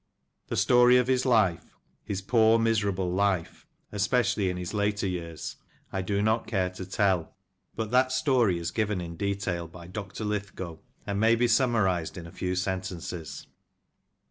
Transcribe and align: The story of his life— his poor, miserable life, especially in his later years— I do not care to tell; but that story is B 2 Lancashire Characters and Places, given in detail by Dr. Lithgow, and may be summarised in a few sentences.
The 0.47 0.55
story 0.55 0.97
of 0.97 1.05
his 1.05 1.27
life— 1.27 1.75
his 2.03 2.23
poor, 2.23 2.57
miserable 2.57 3.11
life, 3.11 3.67
especially 3.91 4.49
in 4.49 4.57
his 4.57 4.73
later 4.73 5.05
years— 5.05 5.57
I 5.93 6.01
do 6.01 6.23
not 6.23 6.47
care 6.47 6.71
to 6.71 6.87
tell; 6.87 7.35
but 7.75 7.91
that 7.91 8.11
story 8.11 8.57
is 8.57 8.71
B 8.71 8.81
2 8.83 8.95
Lancashire 8.95 8.97
Characters 8.97 9.09
and 9.11 9.19
Places, 9.19 9.35
given 9.35 9.57
in 9.59 9.61
detail 9.61 9.67
by 9.67 9.85
Dr. 9.87 10.25
Lithgow, 10.25 10.77
and 11.05 11.19
may 11.19 11.35
be 11.35 11.47
summarised 11.47 12.17
in 12.17 12.25
a 12.25 12.31
few 12.31 12.55
sentences. 12.55 13.45